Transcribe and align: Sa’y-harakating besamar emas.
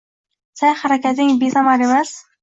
Sa’y-harakating 0.59 1.29
besamar 1.43 1.79
emas. 1.89 2.09